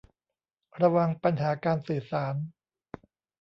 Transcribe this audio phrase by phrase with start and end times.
[0.81, 2.35] ระวังปัญหาการสื่อสาร